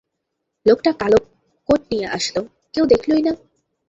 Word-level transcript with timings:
লোকটা 0.65 0.91
কালো, 0.91 1.19
কোট 1.69 1.81
নিয়া 1.91 2.07
আসলো, 2.11 2.41
কেউ 2.73 2.83
দেখলোই 2.85 3.21
না। 3.21 3.33